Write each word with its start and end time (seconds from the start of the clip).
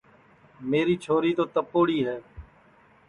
میری 0.69 0.95
چھوری 1.03 1.31
تو 1.39 1.45
تپوڑی 1.53 1.99
ہے 2.07 2.17